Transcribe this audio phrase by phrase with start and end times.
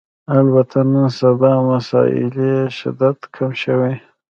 [0.37, 3.93] البته نن سبا مسألې شدت کم شوی